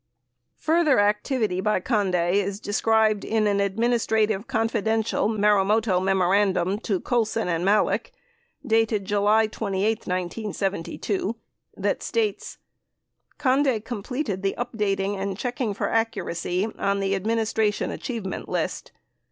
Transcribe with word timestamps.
18 0.57 0.61
Further 0.63 0.99
activity 0.99 1.61
by 1.61 1.79
Conde 1.79 2.15
is 2.15 2.59
described 2.59 3.23
in 3.23 3.45
an 3.45 3.59
"Administrative— 3.59 4.47
Con 4.47 4.67
fidential" 4.67 5.29
Marumoto 5.29 6.01
memorandum 6.03 6.79
to 6.79 6.99
Colson 6.99 7.47
and 7.47 7.63
Malek 7.63 8.11
dated 8.65 9.05
July 9.05 9.45
28, 9.45 9.99
1972, 10.07 11.35
that 11.77 12.01
states: 12.01 12.57
Conde 13.37 13.85
completed 13.85 14.41
the 14.41 14.55
updating 14.57 15.19
and 15.21 15.37
checking 15.37 15.71
for 15.71 15.87
accuracy 15.87 16.67
on 16.79 16.99
the 16.99 17.13
Administration 17.13 17.91
Achievement 17.91 18.49
list. 18.49 18.91